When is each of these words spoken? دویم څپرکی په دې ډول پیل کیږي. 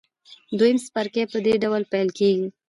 دویم 0.57 0.77
څپرکی 0.85 1.23
په 1.31 1.37
دې 1.45 1.53
ډول 1.63 1.83
پیل 1.91 2.09
کیږي. 2.17 2.47